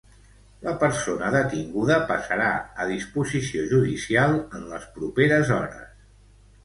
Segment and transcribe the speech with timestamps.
[0.67, 2.47] La persona detinguda passarà
[2.85, 5.89] a disposició judicial en les properes hores.